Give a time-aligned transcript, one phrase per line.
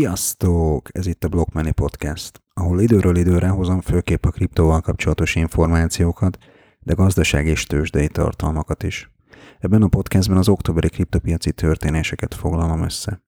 [0.00, 0.88] Sziasztok!
[0.92, 6.38] Ez itt a Blockmoney Podcast, ahol időről időre hozom főképp a kriptóval kapcsolatos információkat,
[6.80, 9.10] de gazdaság és tőzsdei tartalmakat is.
[9.58, 13.22] Ebben a podcastben az októberi kriptopiaci történéseket foglalom össze.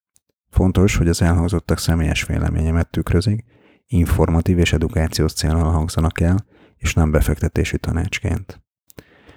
[0.51, 3.45] Fontos, hogy az elhangzottak személyes véleményemet tükrözik,
[3.87, 8.63] informatív és edukációs célral hangzanak el, és nem befektetési tanácsként.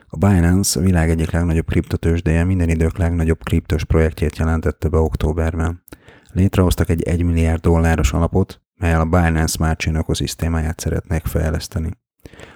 [0.07, 5.83] A Binance a világ egyik legnagyobb kriptotősdeje minden idők legnagyobb kriptos projektjét jelentette be októberben.
[6.35, 11.89] Létrehoztak egy 1 milliárd dolláros alapot, melyel a Binance Smart Chain ökoszisztémáját szeretnék fejleszteni.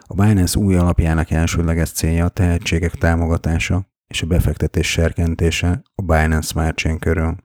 [0.02, 6.48] A Binance új alapjának elsődleges célja a tehetségek támogatása és a befektetés serkentése a Binance
[6.48, 7.36] Smart Chain körül.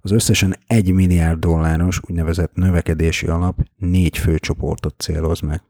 [0.00, 5.62] Az összesen 1 milliárd dolláros úgynevezett növekedési alap négy fő csoportot céloz meg.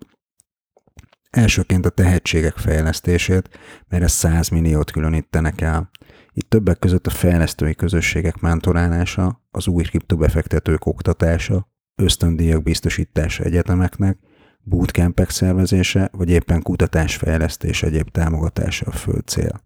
[1.31, 3.48] Elsőként a tehetségek fejlesztését,
[3.89, 5.91] mert ez 100 milliót különítenek el.
[6.33, 14.19] Itt többek között a fejlesztői közösségek mentorálása, az új kriptobefektetők oktatása, ösztöndíjak biztosítása egyetemeknek,
[14.62, 19.62] bootcampek szervezése, vagy éppen kutatásfejlesztés egyéb támogatása a fő cél.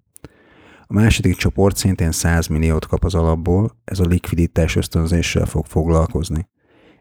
[0.86, 6.48] A második csoport szintén 100 milliót kap az alapból, ez a likviditás ösztönzéssel fog foglalkozni.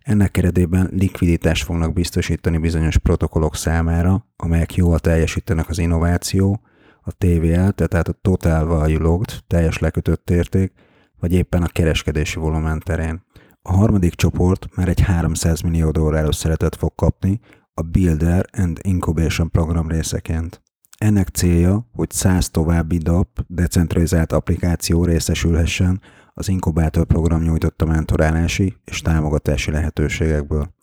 [0.01, 6.61] Ennek keretében likviditást fognak biztosítani bizonyos protokollok számára, amelyek jól teljesítenek az innováció,
[7.03, 10.73] a TVL, tehát a Total Value Logged, teljes lekötött érték,
[11.19, 13.23] vagy éppen a kereskedési volumen terén.
[13.61, 17.39] A harmadik csoport már egy 300 millió dolláros szeretet fog kapni
[17.73, 20.61] a Builder and Incubation program részeként.
[20.97, 26.01] Ennek célja, hogy 100 további DAP, decentralizált applikáció részesülhessen
[26.33, 30.73] az inkubátor program nyújtotta mentorálási és támogatási lehetőségekből.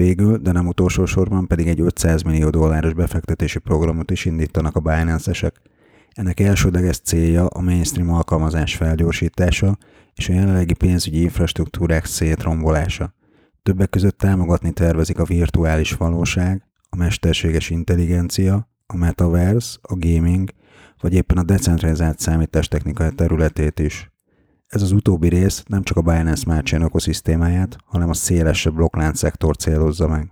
[0.00, 4.80] Végül, de nem utolsó sorban pedig egy 500 millió dolláros befektetési programot is indítanak a
[4.80, 5.60] Binance-esek.
[6.10, 9.78] Ennek elsődleges célja a mainstream alkalmazás felgyorsítása
[10.14, 13.14] és a jelenlegi pénzügyi infrastruktúrák szétrombolása.
[13.62, 20.50] Többek között támogatni tervezik a virtuális valóság, a mesterséges intelligencia, a metaverse, a gaming,
[21.00, 24.09] vagy éppen a decentralizált számítástechnika területét is.
[24.70, 29.18] Ez az utóbbi rész nem csak a Binance Smart Chain ökoszisztémáját, hanem a szélesebb blokklánc
[29.18, 30.30] szektor célozza meg.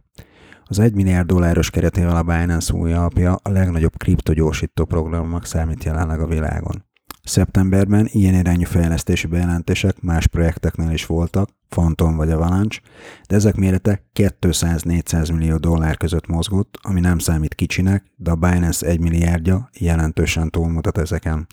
[0.64, 6.20] Az 1 milliárd dolláros keretével a Binance új alapja a legnagyobb kriptogyorsító programnak számít jelenleg
[6.20, 6.84] a világon.
[7.22, 12.80] Szeptemberben ilyen irányú fejlesztési bejelentések más projekteknél is voltak, Phantom vagy Avalanche,
[13.28, 18.86] de ezek mérete 200-400 millió dollár között mozgott, ami nem számít kicsinek, de a Binance
[18.86, 21.46] 1 milliárdja jelentősen túlmutat ezeken.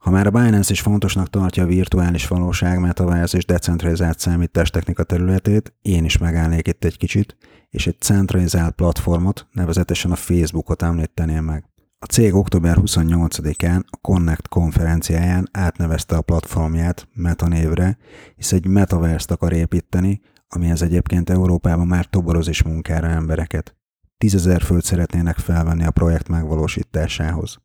[0.00, 5.74] Ha már a Binance is fontosnak tartja a virtuális valóság, metaverse és decentralizált számítástechnika területét,
[5.82, 7.36] én is megállnék itt egy kicsit,
[7.70, 11.64] és egy centralizált platformot, nevezetesen a Facebookot említeném meg.
[11.98, 17.98] A cég október 28-án a Connect konferenciáján átnevezte a platformját Meta névre,
[18.36, 23.79] hisz egy metaverse akar építeni, amihez egyébként Európában már toboroz is munkára embereket.
[24.20, 27.58] Tízezer főt szeretnének felvenni a projekt megvalósításához.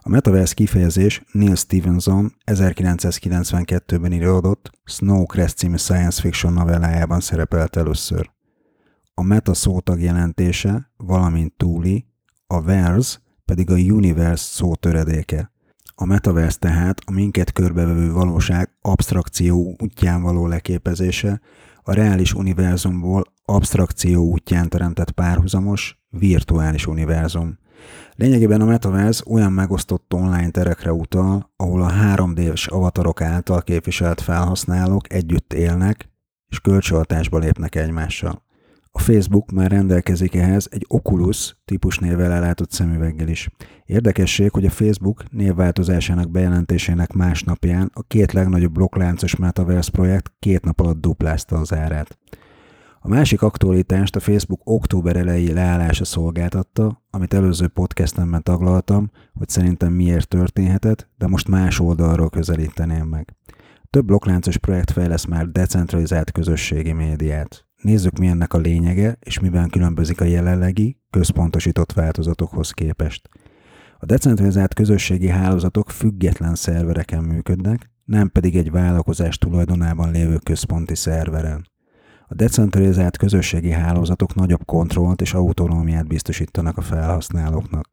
[0.00, 8.30] A metaverse kifejezés Neil Stevenson 1992-ben íródott Snow Crest című science fiction novellájában szerepelt először.
[9.14, 12.06] A meta szótag jelentése, valamint túli,
[12.46, 15.52] a verse pedig a universe szó töredéke.
[15.94, 21.40] A metaverse tehát a minket körbevevő valóság abstrakció útján való leképezése,
[21.82, 27.58] a reális univerzumból abstrakció útján teremtett párhuzamos, virtuális univerzum.
[28.14, 35.12] Lényegében a Metaverse olyan megosztott online terekre utal, ahol a 3D-s avatarok által képviselt felhasználók
[35.12, 36.08] együtt élnek,
[36.48, 38.42] és kölcsönhatásba lépnek egymással.
[38.92, 43.48] A Facebook már rendelkezik ehhez egy Oculus típus névvel ellátott szemüveggel is.
[43.84, 50.80] Érdekesség, hogy a Facebook névváltozásának bejelentésének másnapján a két legnagyobb blokkláncos Metaverse projekt két nap
[50.80, 52.18] alatt duplázta az árát.
[53.00, 59.92] A másik aktualitást a Facebook október elejé leállása szolgáltatta, amit előző podcastemben taglaltam, hogy szerintem
[59.92, 63.34] miért történhetett, de most más oldalról közelíteném meg.
[63.90, 67.69] Több blokkláncos projekt fejlesz már decentralizált közösségi médiát.
[67.80, 73.28] Nézzük, mi ennek a lényege, és miben különbözik a jelenlegi, központosított változatokhoz képest.
[73.98, 81.68] A decentralizált közösségi hálózatok független szervereken működnek, nem pedig egy vállalkozás tulajdonában lévő központi szerveren.
[82.28, 87.88] A decentralizált közösségi hálózatok nagyobb kontrollt és autonómiát biztosítanak a felhasználóknak.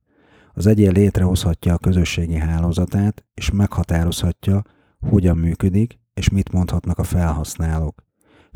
[0.54, 4.62] Az egyén létrehozhatja a közösségi hálózatát, és meghatározhatja,
[5.00, 8.07] hogyan működik, és mit mondhatnak a felhasználók.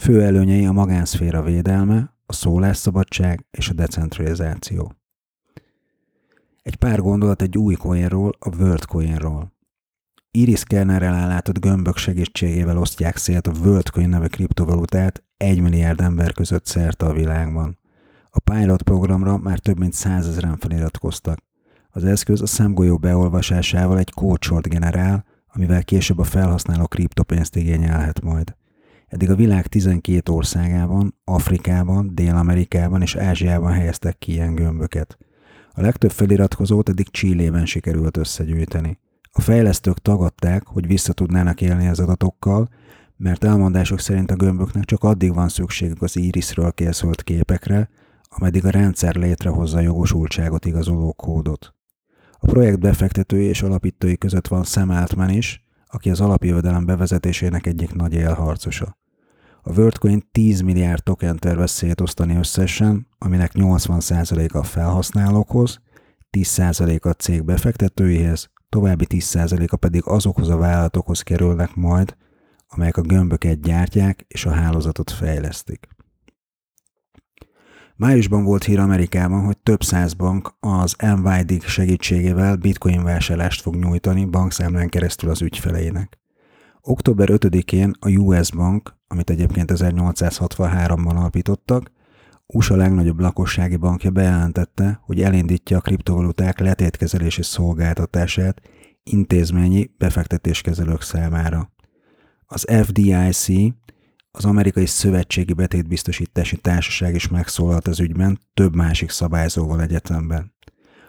[0.01, 4.93] Fő előnyei a magánszféra védelme, a szólásszabadság és a decentralizáció.
[6.61, 9.53] Egy pár gondolat egy új coinról, a WorldCoinról.
[10.31, 16.65] Iris Kernerrel ellátott gömbök segítségével osztják szét a WorldCoin nevű kriptovalutát 1 milliárd ember között
[16.65, 17.77] szerte a világban.
[18.29, 21.39] A pilot programra már több mint százezren feliratkoztak.
[21.89, 28.55] Az eszköz a szemgolyó beolvasásával egy kódsort generál, amivel később a felhasználó kriptopénzt igényelhet majd.
[29.11, 35.17] Eddig a világ 12 országában, Afrikában, Dél-Amerikában és Ázsiában helyeztek ki ilyen gömböket.
[35.71, 38.99] A legtöbb feliratkozót eddig Csillében sikerült összegyűjteni.
[39.31, 42.69] A fejlesztők tagadták, hogy vissza tudnának élni az adatokkal,
[43.17, 47.89] mert elmondások szerint a gömböknek csak addig van szükségük az irisről készült képekre,
[48.29, 51.73] ameddig a rendszer létrehozza jogosultságot igazoló kódot.
[52.39, 57.93] A projekt befektetői és alapítói között van Sam Altman is, aki az alapjövedelem bevezetésének egyik
[57.93, 58.99] nagy élharcosa.
[59.63, 65.81] A WorldCoin 10 milliárd token tervez szétosztani összesen, aminek 80%-a a felhasználókhoz,
[66.37, 72.15] 10%-a a cég befektetőihez, további 10%-a pedig azokhoz a vállalatokhoz kerülnek majd,
[72.67, 75.87] amelyek a gömböket gyártják és a hálózatot fejlesztik.
[77.95, 84.25] Májusban volt hír Amerikában, hogy több száz bank az NYDIG segítségével bitcoin vásárlást fog nyújtani
[84.25, 86.19] bankszámlán keresztül az ügyfeleinek.
[86.81, 91.91] Október 5-én a US Bank, amit egyébként 1863-ban alapítottak,
[92.45, 98.61] USA legnagyobb lakossági bankja bejelentette, hogy elindítja a kriptovaluták letétkezelési szolgáltatását
[99.03, 101.71] intézményi befektetéskezelők számára.
[102.45, 103.47] Az FDIC,
[104.31, 110.53] az Amerikai Szövetségi Betétbiztosítási Társaság is megszólalt az ügyben több másik szabályzóval egyetemben.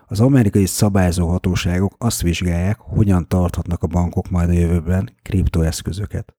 [0.06, 6.36] Az amerikai szabályzó hatóságok azt vizsgálják, hogyan tarthatnak a bankok majd a jövőben kriptoeszközöket.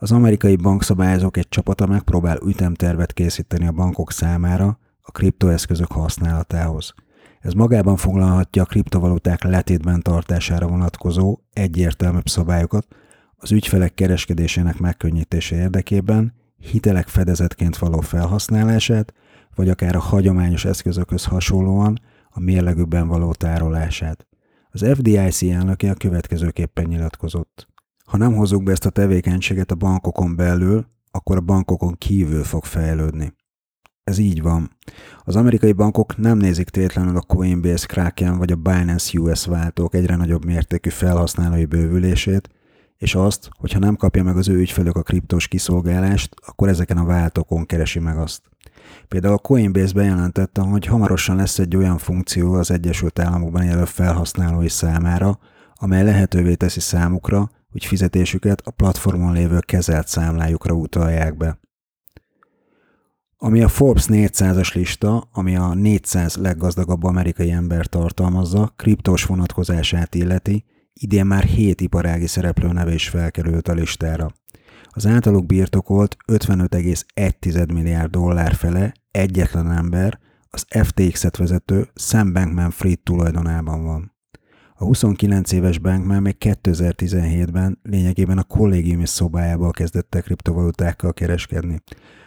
[0.00, 6.94] Az amerikai bankszabályozók egy csapata megpróbál ütemtervet készíteni a bankok számára a kriptoeszközök használatához.
[7.40, 12.86] Ez magában foglalhatja a kriptovaluták letétben tartására vonatkozó egyértelműbb szabályokat,
[13.36, 19.14] az ügyfelek kereskedésének megkönnyítése érdekében, hitelek fedezetként való felhasználását,
[19.54, 24.26] vagy akár a hagyományos eszközökhöz hasonlóan a mérlegükben való tárolását.
[24.70, 27.67] Az FDIC elnöke a következőképpen nyilatkozott.
[28.08, 32.64] Ha nem hozzuk be ezt a tevékenységet a bankokon belül, akkor a bankokon kívül fog
[32.64, 33.32] fejlődni.
[34.04, 34.70] Ez így van.
[35.24, 40.16] Az amerikai bankok nem nézik tétlenül a Coinbase, Kraken vagy a Binance US váltók egyre
[40.16, 42.48] nagyobb mértékű felhasználói bővülését,
[42.96, 46.96] és azt, hogy ha nem kapja meg az ő ügyfelük a kriptos kiszolgálást, akkor ezeken
[46.96, 48.42] a váltókon keresi meg azt.
[49.08, 54.68] Például a Coinbase bejelentette, hogy hamarosan lesz egy olyan funkció az Egyesült Államokban élő felhasználói
[54.68, 55.38] számára,
[55.74, 61.58] amely lehetővé teszi számukra, hogy fizetésüket a platformon lévő kezelt számlájukra utalják be.
[63.36, 70.64] Ami a Forbes 400-as lista, ami a 400 leggazdagabb amerikai ember tartalmazza, kriptós vonatkozását illeti,
[70.92, 74.32] idén már 7 iparági szereplő neve is felkerült a listára.
[74.84, 80.18] Az általuk birtokolt 55,1 milliárd dollár fele egyetlen ember,
[80.50, 84.17] az FTX-et vezető Sam Bankman-Fried tulajdonában van.
[84.80, 91.82] A 29 éves Bankman még 2017-ben lényegében a kollégiumi szobájából kezdett kriptovalutákkal kereskedni.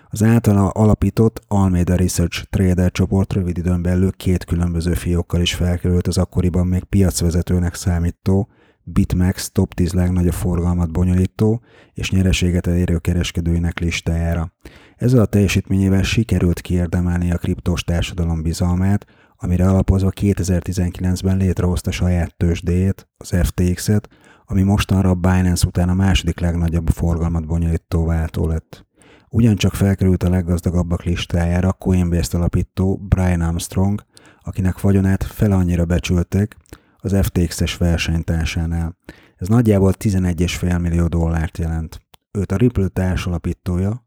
[0.10, 6.08] Az általa alapított Almeida Research Trader csoport rövid időn belül két különböző fiókkal is felkerült
[6.08, 8.50] az akkoriban még piacvezetőnek számító
[8.84, 11.62] BitMEX top 10 legnagyobb forgalmat bonyolító
[11.94, 14.54] és nyereséget elérő kereskedőinek listájára.
[14.98, 19.06] Ezzel a teljesítményével sikerült kiérdemelni a kriptós társadalom bizalmát,
[19.44, 24.10] amire alapozva 2019-ben létrehozta saját tőzsdéjét, az FTX-et,
[24.46, 28.86] ami mostanra a Binance után a második legnagyobb forgalmat bonyolító váltó lett.
[29.30, 34.06] Ugyancsak felkerült a leggazdagabbak listájára a Coinbase-t alapító Brian Armstrong,
[34.42, 36.56] akinek vagyonát fel annyira becsülték,
[36.98, 38.98] az FTX-es versenytársánál.
[39.38, 42.02] Ez nagyjából 11,5 millió dollárt jelent.
[42.32, 44.06] Őt a Ripple társalapítója,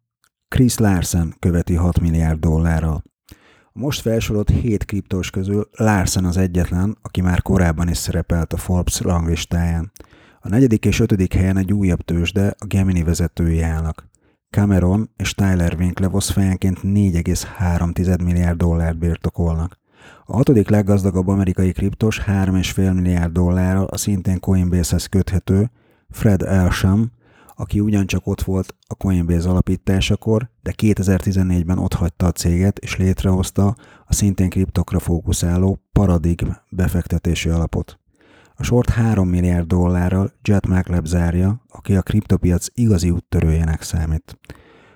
[0.48, 3.02] Chris Larsen követi 6 milliárd dollárral.
[3.80, 9.00] Most felsorolt 7 kriptós közül Larsen az egyetlen, aki már korábban is szerepelt a Forbes
[9.00, 9.92] ranglistáján.
[10.40, 14.08] A negyedik és ötödik helyen egy újabb tőzsde a Gemini vezetői állnak.
[14.50, 19.78] Cameron és Tyler Winklevoss fejenként 4,3 milliárd dollárt birtokolnak.
[20.24, 25.70] A hatodik leggazdagabb amerikai kriptos 3,5 milliárd dollárral a szintén Coinbase-hez köthető
[26.10, 27.12] Fred Elsham,
[27.56, 34.12] aki ugyancsak ott volt a Coinbase alapításakor, de 2014-ben otthagyta a céget és létrehozta a
[34.14, 37.98] szintén kriptokra fókuszáló Paradigm befektetési alapot.
[38.54, 44.38] A sort 3 milliárd dollárral Jet McLab zárja, aki a kriptopiac igazi úttörőjének számít.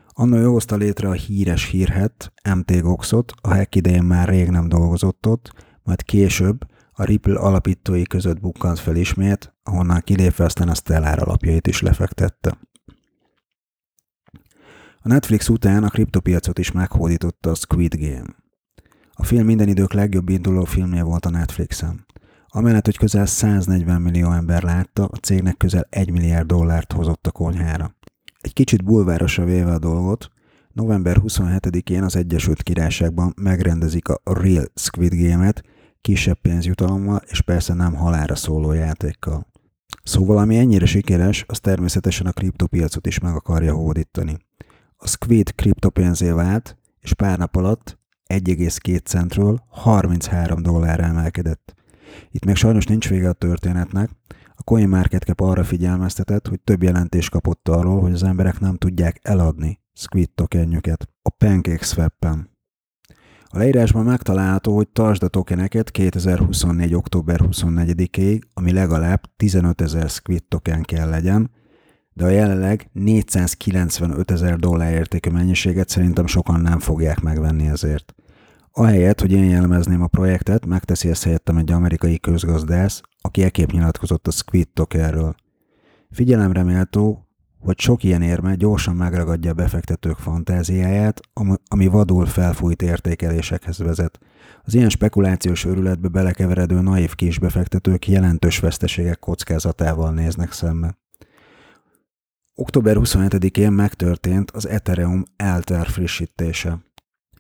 [0.09, 4.69] Anna ő hozta létre a híres hírhet, MT Goxot, a hack idején már rég nem
[4.69, 6.67] dolgozott ott, majd később
[6.99, 12.59] a Ripple alapítói között bukkant fel ismét, ahonnan kilépve aztán a Stellar alapjait is lefektette.
[15.00, 18.37] A Netflix után a kriptopiacot is meghódította a Squid Game.
[19.12, 22.07] A film minden idők legjobb induló filmje volt a Netflixen.
[22.49, 27.31] Amellett, hogy közel 140 millió ember látta, a cégnek közel 1 milliárd dollárt hozott a
[27.31, 27.95] konyhára.
[28.40, 30.31] Egy kicsit bulvárosra véve a dolgot,
[30.73, 35.62] november 27-én az Egyesült Királyságban megrendezik a Real Squid Game-et,
[36.09, 39.47] kisebb pénzjutalommal és persze nem halára szóló játékkal.
[40.03, 44.37] Szóval ami ennyire sikeres, az természetesen a kriptopiacot is meg akarja hódítani.
[44.97, 51.75] A Squid kriptopénzé vált, és pár nap alatt 1,2 centről 33 dollárra emelkedett.
[52.31, 54.11] Itt még sajnos nincs vége a történetnek.
[54.55, 59.81] A CoinMarketCap arra figyelmeztetett, hogy több jelentést kapott arról, hogy az emberek nem tudják eladni
[59.93, 62.58] Squid tokenjüket a PancakeSwap-en.
[63.50, 66.95] A leírásban megtalálható, hogy tartsd a tokeneket 2024.
[66.95, 71.50] október 24-ig, ami legalább 15 ezer Squid token kell legyen,
[72.12, 78.14] de a jelenleg 495 ezer dollár értékű mennyiséget szerintem sokan nem fogják megvenni ezért.
[78.73, 84.26] Ahelyett, hogy én jellemezném a projektet, megteszi ezt helyettem egy amerikai közgazdász, aki ekképp nyilatkozott
[84.26, 85.35] a Squid tokenről.
[86.11, 87.27] Figyelemre méltó,
[87.59, 91.21] hogy sok ilyen érme gyorsan megragadja a befektetők fantáziáját,
[91.69, 94.19] ami vadul felfújt értékelésekhez vezet.
[94.65, 100.99] Az ilyen spekulációs őrületbe belekeveredő naív kisbefektetők jelentős veszteségek kockázatával néznek szembe.
[102.55, 106.79] Október 27-én megtörtént az Ethereum Alter frissítése.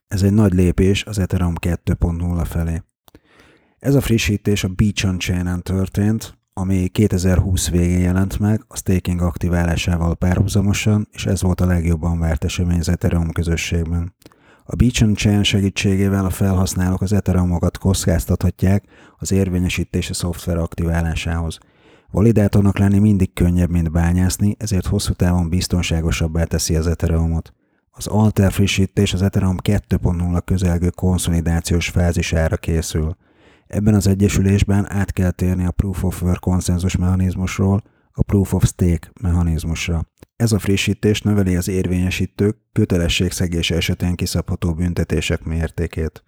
[0.08, 2.82] Ez egy nagy lépés az Ethereum 2.0 felé.
[3.78, 10.14] Ez a frissítés a Beacon Chain-en történt, ami 2020 végén jelent meg, a staking aktiválásával
[10.14, 14.14] párhuzamosan, és ez volt a legjobban várt esemény az Ethereum közösségben.
[14.64, 18.84] A Beacon Chain segítségével a felhasználók az Ethereumokat kockáztathatják
[19.16, 21.58] az érvényesítési szoftver aktiválásához.
[22.10, 27.52] Validátornak lenni mindig könnyebb, mint bányászni, ezért hosszú távon biztonságosabbá teszi az Ethereumot.
[27.90, 33.16] Az Alter frissítés az Ethereum 2.0 közelgő konszolidációs fázisára készül.
[33.68, 37.82] Ebben az egyesülésben át kell térni a Proof of Work konszenzus mechanizmusról
[38.12, 40.06] a Proof of Stake mechanizmusra.
[40.36, 46.22] Ez a frissítés növeli az érvényesítők kötelességszegése esetén kiszabható büntetések mértékét.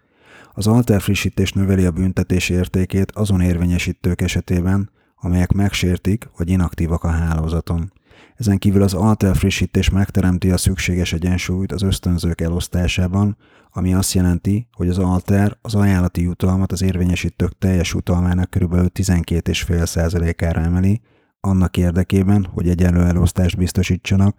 [0.55, 7.09] Az alter frissítés növeli a büntetés értékét azon érvényesítők esetében, amelyek megsértik vagy inaktívak a
[7.09, 7.93] hálózaton.
[8.37, 13.37] Ezen kívül az alter frissítés megteremti a szükséges egyensúlyt az ösztönzők elosztásában,
[13.71, 18.75] ami azt jelenti, hogy az alter az ajánlati jutalmat az érvényesítők teljes utalmának kb.
[18.75, 21.01] 12,5%-ára emeli,
[21.41, 24.37] annak érdekében, hogy egyenlő elosztást biztosítsanak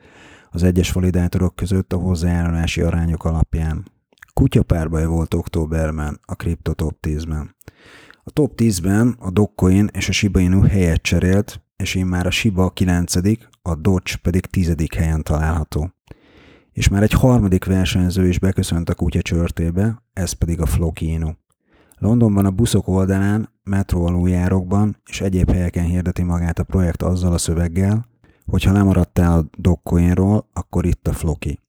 [0.49, 3.91] az egyes validátorok között a hozzájárulási arányok alapján.
[4.33, 7.55] Kutyapárbaj volt októberben a Crypto Top 10-ben.
[8.23, 12.31] A top 10-ben a Dogecoin és a Shiba Inu helyet cserélt, és én már a
[12.31, 13.15] Shiba 9
[13.61, 15.93] a Dodge pedig 10 helyen található.
[16.71, 21.31] És már egy harmadik versenyző is beköszönt a kutya csörtébe, ez pedig a Flokino.
[21.97, 27.37] Londonban a buszok oldalán, metró aluljárokban és egyéb helyeken hirdeti magát a projekt azzal a
[27.37, 28.05] szöveggel,
[28.45, 31.59] hogy ha lemaradtál a Dogecoinról, akkor itt a Floki.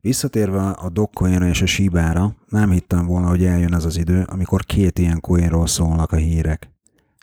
[0.00, 4.64] Visszatérve a Dogecoinra és a Shibára, nem hittem volna, hogy eljön az az idő, amikor
[4.64, 6.70] két ilyen coinról szólnak a hírek.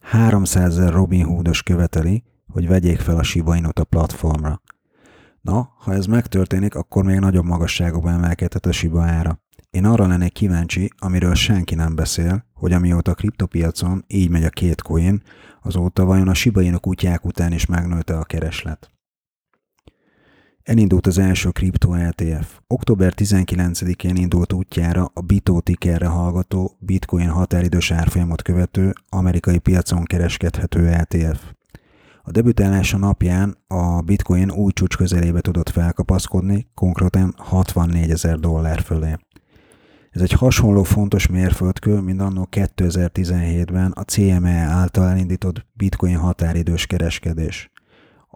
[0.01, 4.62] 300 ezer Robin Hoodos követeli, hogy vegyék fel a Shiba Inut a platformra.
[5.44, 9.40] Na, ha ez megtörténik, akkor még nagyobb magasságokba emelkedhet a Shiba ára.
[9.70, 14.50] Én arra lennék kíváncsi, amiről senki nem beszél, hogy amióta a kriptopiacon így megy a
[14.50, 15.22] két coin,
[15.62, 18.92] azóta vajon a Shiba Inu kutyák után is megnőtte a kereslet.
[20.64, 22.60] Elindult az első kripto ETF.
[22.68, 30.88] Október 19-én indult útjára a Bito tickerre hallgató Bitcoin határidős árfolyamot követő amerikai piacon kereskedhető
[30.88, 31.54] ETF.
[32.25, 39.15] A debütálása napján a Bitcoin új csúcs közelébe tudott felkapaszkodni, konkrétan 64 ezer dollár fölé.
[40.12, 47.72] Ez egy hasonló fontos mérföldkő, mint annó 2017-ben a CME által elindított bitcoin határidős kereskedés.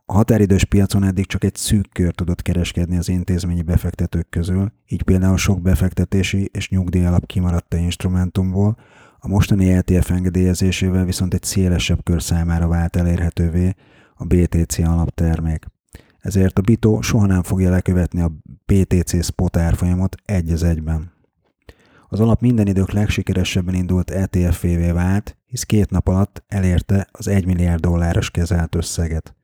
[0.05, 5.03] A határidős piacon eddig csak egy szűk kör tudott kereskedni az intézményi befektetők közül, így
[5.03, 8.77] például sok befektetési és nyugdíjalap kimaradt a instrumentumból,
[9.27, 13.73] a mostani ETF engedélyezésével viszont egy szélesebb kör számára vált elérhetővé
[14.15, 15.65] a BTC alaptermék.
[16.19, 18.31] Ezért a Bito soha nem fogja lekövetni a
[18.65, 21.11] BTC spot árfolyamot egy az egyben.
[22.07, 27.45] Az alap minden idők legsikeresebben indult ETF-vé vált, hisz két nap alatt elérte az 1
[27.45, 29.35] milliárd dolláros kezelt összeget.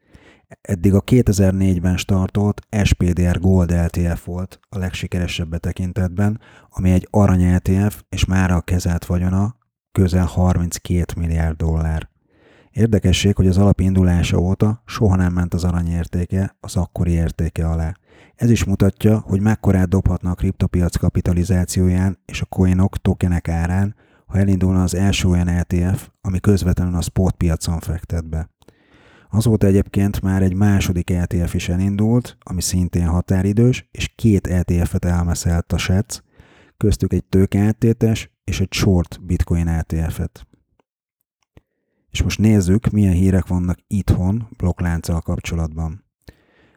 [0.62, 8.04] Eddig a 2004-ben startolt SPDR Gold LTF volt a legsikeresebb tekintetben, ami egy arany LTF,
[8.10, 9.62] és mára a kezelt vagyona
[9.94, 12.10] közel 32 milliárd dollár.
[12.72, 17.68] Érdekesség, hogy az alap indulása óta soha nem ment az arany értéke az akkori értéke
[17.70, 17.94] alá.
[18.36, 23.96] Ez is mutatja, hogy mekkorát dobhatna a kriptopiac kapitalizációján és a coinok, tokenek árán,
[24.26, 28.50] ha elindulna az első olyan ETF, ami közvetlenül a spot piacon fektet be.
[29.30, 35.74] Azóta egyébként már egy második ETF is elindult, ami szintén határidős, és két ETF-et elmeszelt
[35.74, 36.20] a SEC,
[36.78, 40.48] köztük egy tőkeáttétes és egy short bitcoin ETF-et.
[42.12, 46.04] És most nézzük, milyen hírek vannak itthon blokklánccal kapcsolatban.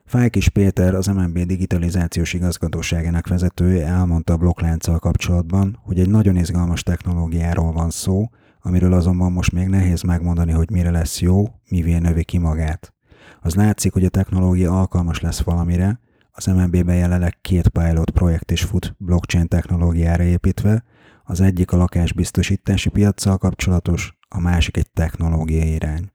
[0.05, 6.83] Fájkis Péter, az MNB digitalizációs igazgatóságának vezetője elmondta a blokklánccal kapcsolatban, hogy egy nagyon izgalmas
[6.83, 8.29] technológiáról van szó,
[8.61, 12.95] amiről azonban most még nehéz megmondani, hogy mire lesz jó, mivé növi ki magát.
[13.41, 18.63] Az látszik, hogy a technológia alkalmas lesz valamire, az MNB-ben jelenleg két pilot projekt is
[18.63, 20.85] fut blockchain technológiára építve,
[21.27, 26.13] az egyik a lakásbiztosítási piaccal kapcsolatos, a másik egy technológiai irány.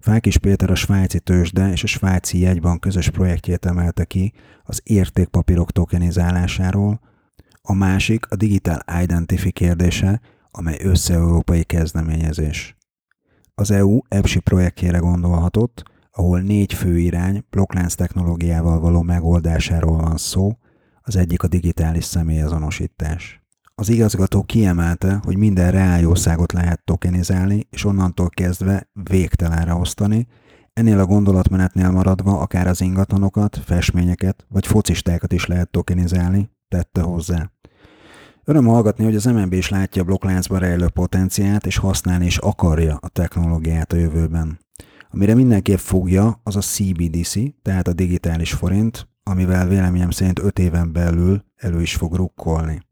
[0.00, 5.72] Fákis Péter a svájci tőzsde és a svájci jegybank közös projektjét emelte ki az értékpapírok
[5.72, 7.00] tokenizálásáról,
[7.62, 12.76] a másik a Digital Identity kérdése, amely össze-európai kezdeményezés.
[13.54, 20.58] Az EU EPSI projektjére gondolhatott, ahol négy fő irány blokklánc technológiával való megoldásáról van szó,
[21.02, 23.43] az egyik a digitális személyazonosítás.
[23.76, 30.26] Az igazgató kiemelte, hogy minden reáljószágot lehet tokenizálni, és onnantól kezdve végtelenre osztani,
[30.72, 37.50] ennél a gondolatmenetnél maradva akár az ingatlanokat, festményeket vagy focistákat is lehet tokenizálni, tette hozzá.
[38.44, 42.98] Öröm hallgatni, hogy az MNB is látja a blokkláncban rejlő potenciát, és használni is akarja
[43.00, 44.58] a technológiát a jövőben.
[45.10, 50.92] Amire mindenképp fogja, az a CBDC, tehát a digitális forint, amivel véleményem szerint 5 éven
[50.92, 52.82] belül elő is fog rukkolni.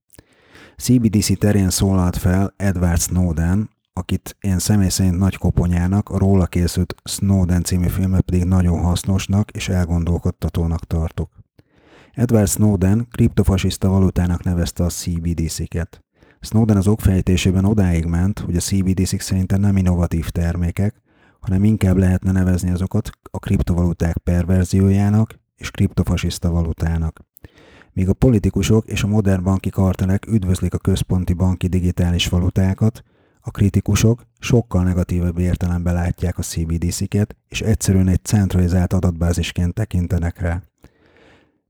[0.76, 6.94] CBDC terén szólalt fel Edward Snowden, akit én személy szerint nagy koponyának, a róla készült
[7.04, 11.30] Snowden című filmet pedig nagyon hasznosnak és elgondolkodtatónak tartok.
[12.12, 16.04] Edward Snowden kriptofasiszta valutának nevezte a CBDC-ket.
[16.40, 21.02] Snowden az okfejtésében odáig ment, hogy a CBDC-k szerintem nem innovatív termékek,
[21.40, 27.20] hanem inkább lehetne nevezni azokat a kriptovaluták perverziójának és kriptofasiszta valutának.
[27.92, 33.02] Míg a politikusok és a modern banki kartelek üdvözlik a központi banki digitális valutákat,
[33.40, 40.62] a kritikusok sokkal negatívabb értelemben látják a CBDC-ket, és egyszerűen egy centralizált adatbázisként tekintenek rá.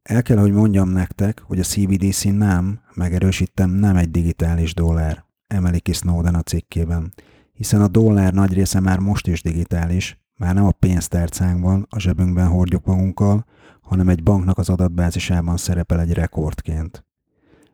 [0.03, 5.81] El kell, hogy mondjam nektek, hogy a CBDC nem, megerősítem, nem egy digitális dollár, emeli
[5.81, 7.13] ki Snowden a cikkében,
[7.53, 12.49] hiszen a dollár nagy része már most is digitális, már nem a pénztárcánkban, a zsebünkben
[12.49, 13.45] hordjuk magunkkal,
[13.81, 17.05] hanem egy banknak az adatbázisában szerepel egy rekordként.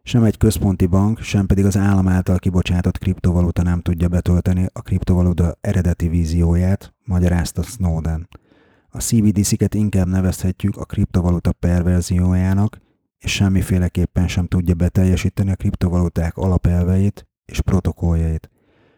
[0.03, 4.83] Sem egy központi bank, sem pedig az állam által kibocsátott kriptovaluta nem tudja betölteni a
[4.83, 8.29] kriptovaluta eredeti vízióját, magyarázta Snowden.
[8.89, 12.81] A CBDC-ket inkább nevezhetjük a kriptovaluta perverziójának,
[13.19, 18.51] és semmiféleképpen sem tudja beteljesíteni a kriptovaluták alapelveit és protokolljait.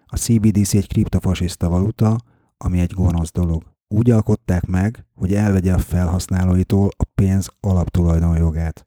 [0.06, 2.18] A CBDC egy kriptofasiszta valuta,
[2.64, 3.62] ami egy gonosz dolog.
[3.88, 8.86] Úgy alkották meg, hogy elvegye a felhasználóitól a pénz alaptulajdonjogát.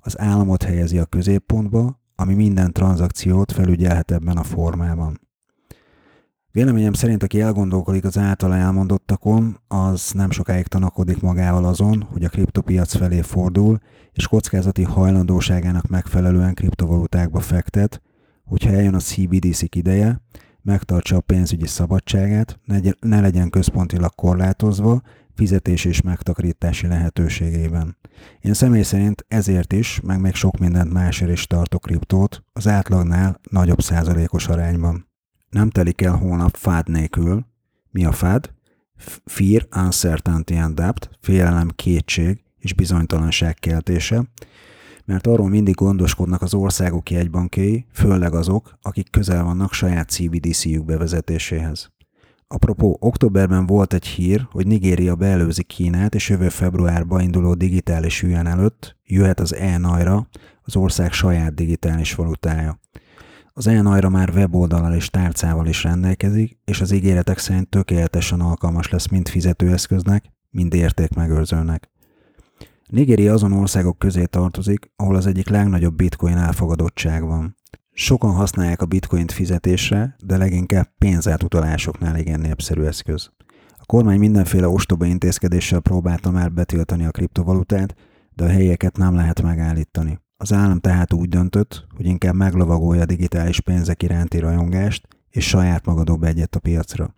[0.00, 5.20] Az államot helyezi a középpontba, ami minden tranzakciót felügyelhet ebben a formában.
[6.50, 12.28] Véleményem szerint, aki elgondolkodik az általa elmondottakon, az nem sokáig tanakodik magával azon, hogy a
[12.28, 13.78] kriptopiac felé fordul,
[14.12, 18.02] és kockázati hajlandóságának megfelelően kriptovalutákba fektet,
[18.44, 20.20] hogyha eljön a CBDC ideje,
[20.68, 22.60] megtartsa a pénzügyi szabadságát,
[23.00, 25.02] ne legyen központilag korlátozva,
[25.34, 27.96] fizetés és megtakarítási lehetőségében.
[28.40, 33.40] Én személy szerint ezért is, meg még sok mindent másért is tartok kriptót, az átlagnál
[33.50, 35.08] nagyobb százalékos arányban.
[35.50, 37.46] Nem telik el hónap fád nélkül.
[37.90, 38.50] Mi a fád?
[39.24, 44.24] Fear, uncertainty and doubt, félelem, kétség és bizonytalanság keltése,
[45.08, 51.90] mert arról mindig gondoskodnak az országok jegybankjai, főleg azok, akik közel vannak saját CBDC-jük bevezetéséhez.
[52.46, 58.46] Apropó, októberben volt egy hír, hogy Nigéria beelőzi Kínát, és jövő februárban induló digitális üjen
[58.46, 59.80] előtt jöhet az e
[60.62, 62.80] az ország saját digitális valutája.
[63.52, 69.08] Az e már weboldalal és tárcával is rendelkezik, és az ígéretek szerint tökéletesen alkalmas lesz
[69.08, 71.90] mind fizetőeszköznek, mind értékmegőrzőnek.
[72.88, 77.56] Nigéria azon országok közé tartozik, ahol az egyik legnagyobb bitcoin elfogadottság van.
[77.92, 83.30] Sokan használják a bitcoint fizetésre, de leginkább pénzátutalásoknál igen népszerű eszköz.
[83.78, 87.94] A kormány mindenféle ostoba intézkedéssel próbálta már betiltani a kriptovalutát,
[88.34, 90.18] de a helyeket nem lehet megállítani.
[90.36, 95.86] Az állam tehát úgy döntött, hogy inkább meglovagolja a digitális pénzek iránti rajongást, és saját
[95.86, 97.14] maga dob egyet a piacra.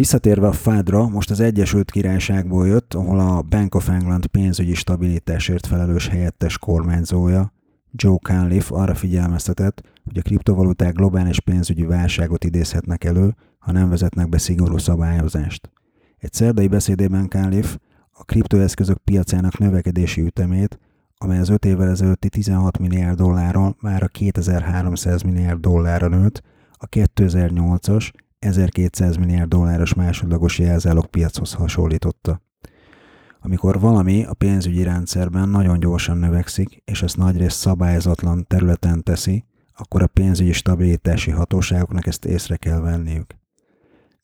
[0.00, 5.66] Visszatérve a fádra, most az Egyesült Királyságból jött, ahol a Bank of England pénzügyi stabilitásért
[5.66, 7.52] felelős helyettes kormányzója,
[7.92, 14.28] Joe Cunliffe arra figyelmeztetett, hogy a kriptovaluták globális pénzügyi válságot idézhetnek elő, ha nem vezetnek
[14.28, 15.70] be szigorú szabályozást.
[16.18, 17.78] Egy szerdai beszédében Cunliffe
[18.10, 20.78] a kriptoeszközök piacának növekedési ütemét,
[21.16, 26.86] amely az 5 évvel ezelőtti 16 milliárd dollárról már a 2300 milliárd dollárra nőtt, a
[26.88, 32.42] 2008-as 1200 milliárd dolláros másodlagos jelzálog piachoz hasonlította.
[33.40, 40.02] Amikor valami a pénzügyi rendszerben nagyon gyorsan növekszik, és ezt nagyrészt szabályozatlan területen teszi, akkor
[40.02, 43.34] a pénzügyi stabilitási hatóságoknak ezt észre kell venniük.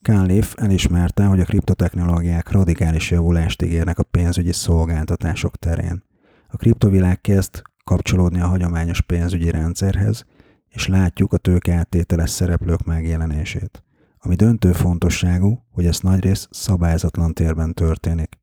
[0.03, 6.03] Cunliffe elismerte, hogy a kriptotechnológiák radikális javulást ígérnek a pénzügyi szolgáltatások terén.
[6.49, 10.25] A kriptovilág kezd kapcsolódni a hagyományos pénzügyi rendszerhez,
[10.69, 13.86] és látjuk a tőkeáttételes szereplők megjelenését.
[14.19, 18.39] Ami döntő fontosságú, hogy ez nagyrészt szabályzatlan térben történik.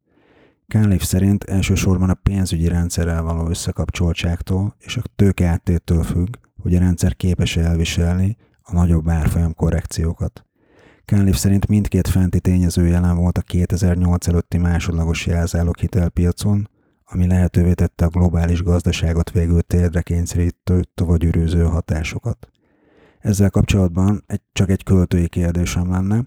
[0.67, 7.15] Cunliffe szerint elsősorban a pénzügyi rendszerrel való összekapcsoltságtól és a tőkeáttéttől függ, hogy a rendszer
[7.15, 10.45] képes elviselni a nagyobb árfolyam korrekciókat.
[11.05, 16.69] Cunliffe szerint mindkét fenti tényező jelen volt a 2008 előtti másodlagos jelzálók hitelpiacon,
[17.03, 22.47] ami lehetővé tette a globális gazdaságot végül térdre kényszerítő tovagyűrűző hatásokat.
[23.23, 26.23] Ezzel kapcsolatban egy, csak egy költői kérdésem lenne.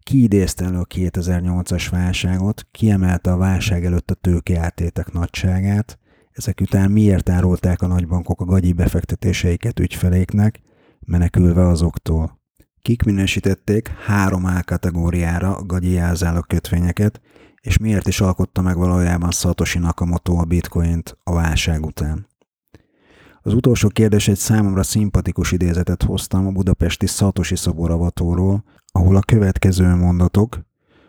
[0.00, 5.98] Ki idézte elő a 2008-as válságot, kiemelte a válság előtt a tőkeátétek nagyságát,
[6.32, 10.60] ezek után miért árulták a nagybankok a gagyi befektetéseiket ügyfeléknek,
[11.00, 12.40] menekülve azoktól.
[12.82, 17.20] Kik minősítették három A kategóriára a gagyi jelzálog kötvényeket,
[17.60, 22.26] és miért is alkotta meg valójában Satoshi Nakamoto a bitcoint a válság után.
[23.46, 29.94] Az utolsó kérdés egy számomra szimpatikus idézetet hoztam a budapesti Satoshi szoboravatóról, ahol a következő
[29.94, 30.60] mondatok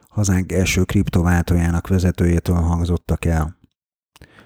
[0.08, 3.58] hazánk első kriptováltójának vezetőjétől hangzottak el.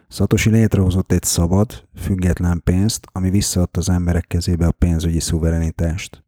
[0.07, 6.23] Satoshi létrehozott egy szabad, független pénzt, ami visszaadta az emberek kezébe a pénzügyi szuverenitást.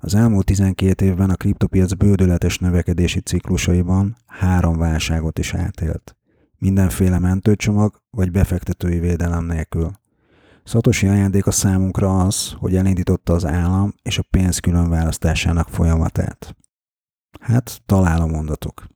[0.00, 6.16] Az elmúlt 12 évben a kriptopiac bődöletes növekedési ciklusaiban három válságot is átélt.
[6.58, 10.04] Mindenféle mentőcsomag vagy befektetői védelem nélkül.
[10.66, 16.56] Szatosi ajándéka számunkra az, hogy elindította az állam és a pénz különválasztásának folyamatát.
[17.40, 18.86] Hát, találom mondatok.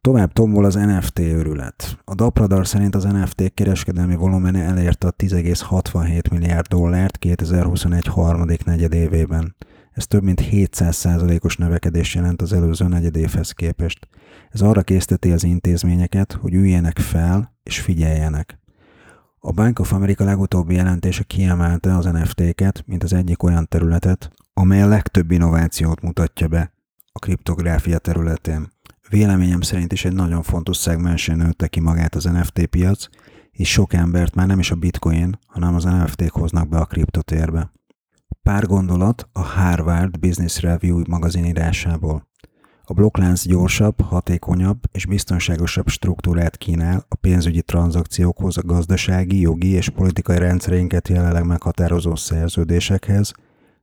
[0.00, 1.98] Tovább tombol az NFT őrület.
[2.04, 9.56] A Dapradar szerint az NFT kereskedelmi volumene elérte a 10,67 milliárd dollárt 2021 harmadik negyedévében.
[9.92, 14.08] Ez több mint 700%-os növekedés jelent az előző negyedévhez képest.
[14.50, 18.58] Ez arra készteti az intézményeket, hogy üljenek fel és figyeljenek.
[19.40, 24.82] A Bank of America legutóbbi jelentése kiemelte az NFT-ket, mint az egyik olyan területet, amely
[24.82, 26.72] a legtöbb innovációt mutatja be
[27.12, 28.72] a kriptográfia területén.
[29.08, 33.08] Véleményem szerint is egy nagyon fontos szegmensén nőtte ki magát az NFT piac,
[33.50, 37.72] és sok embert már nem is a bitcoin, hanem az NFT-k hoznak be a kriptotérbe.
[38.42, 42.28] Pár gondolat a Harvard Business Review magazin írásából.
[42.90, 49.88] A blokklánc gyorsabb, hatékonyabb és biztonságosabb struktúrát kínál a pénzügyi tranzakciókhoz, a gazdasági, jogi és
[49.88, 53.32] politikai rendszereinket jelenleg meghatározó szerződésekhez,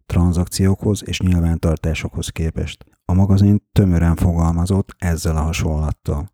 [0.05, 2.85] tranzakciókhoz és nyilvántartásokhoz képest.
[3.05, 6.31] A magazin tömören fogalmazott ezzel a hasonlattal.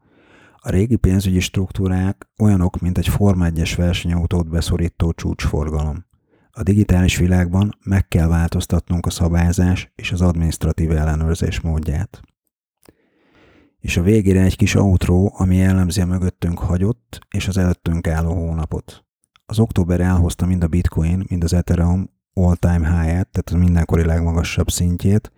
[0.55, 6.05] A régi pénzügyi struktúrák olyanok, mint egy Forma 1-es versenyautót beszorító csúcsforgalom.
[6.51, 12.21] A digitális világban meg kell változtatnunk a szabályzás és az adminisztratív ellenőrzés módját.
[13.81, 18.33] És a végére egy kis outro, ami jellemzi a mögöttünk hagyott és az előttünk álló
[18.33, 19.05] hónapot.
[19.45, 24.69] Az október elhozta mind a Bitcoin, mind az Ethereum all-time high-et, tehát az mindenkori legmagasabb
[24.69, 25.31] szintjét,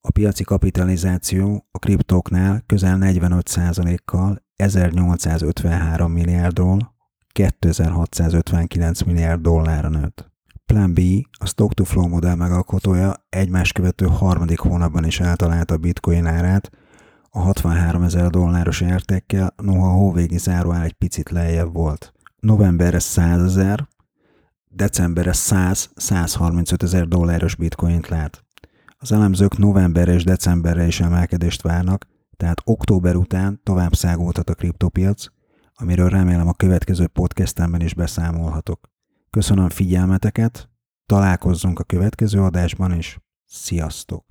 [0.00, 6.94] a piaci kapitalizáció a kriptóknál közel 45%-kal 1853 milliárdról
[7.32, 10.32] 2659 milliárd dollárra nőtt.
[10.66, 11.00] Plan B,
[11.38, 16.70] a Stock to Flow modell megalkotója egymás követő harmadik hónapban is eltalálta a bitcoin árát,
[17.36, 22.12] a 63 ezer dolláros értékkel, noha a hóvégi záróár egy picit lejjebb volt.
[22.40, 23.88] Novemberre 100 ezer,
[24.68, 28.44] decemberre 100-135 ezer dolláros bitcoint lát.
[28.98, 35.26] Az elemzők novemberre és decemberre is emelkedést várnak, tehát október után tovább szágultat a kriptopiac,
[35.74, 38.90] amiről remélem a következő podcastemben is beszámolhatok.
[39.30, 40.68] Köszönöm figyelmeteket,
[41.06, 44.24] találkozzunk a következő adásban is, sziasztok!